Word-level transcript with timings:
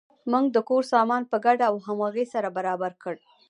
موږ 0.31 0.45
د 0.55 0.57
کور 0.69 0.83
سامان 0.93 1.23
په 1.31 1.37
ګډه 1.45 1.65
او 1.69 1.75
همغږۍ 1.85 2.25
سره 2.33 2.47
برابر 2.57 2.91
کړ. 3.03 3.15